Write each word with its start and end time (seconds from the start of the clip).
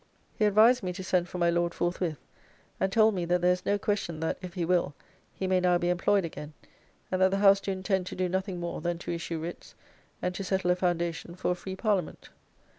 He 0.35 0.45
advised 0.45 0.81
me 0.81 0.93
to 0.93 1.03
send 1.03 1.29
for 1.29 1.37
my 1.37 1.51
Lord 1.51 1.75
forthwith, 1.75 2.17
and 2.79 2.91
told 2.91 3.13
me 3.13 3.23
that 3.25 3.41
there 3.41 3.51
is 3.51 3.67
no 3.67 3.77
question 3.77 4.19
that, 4.21 4.39
if 4.41 4.55
he 4.55 4.65
will, 4.65 4.95
he 5.31 5.45
may 5.45 5.59
now 5.59 5.77
be 5.77 5.89
employed 5.89 6.25
again; 6.25 6.53
and 7.11 7.21
that 7.21 7.29
the 7.29 7.37
House 7.37 7.59
do 7.61 7.69
intend 7.71 8.07
to 8.07 8.15
do 8.15 8.27
nothing 8.27 8.59
more 8.59 8.81
than 8.81 8.97
to 8.97 9.11
issue 9.11 9.37
writs, 9.37 9.75
and 10.19 10.33
to 10.33 10.43
settle 10.43 10.71
a 10.71 10.75
foundation 10.75 11.35
for 11.35 11.51
a 11.51 11.55
free 11.55 11.75
Parliament. 11.75 12.31